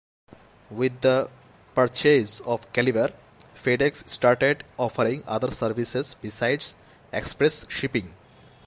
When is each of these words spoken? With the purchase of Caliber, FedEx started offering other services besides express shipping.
With 0.71 1.01
the 1.01 1.29
purchase 1.75 2.39
of 2.39 2.73
Caliber, 2.73 3.13
FedEx 3.55 4.09
started 4.09 4.63
offering 4.79 5.23
other 5.27 5.51
services 5.51 6.15
besides 6.19 6.73
express 7.13 7.67
shipping. 7.69 8.11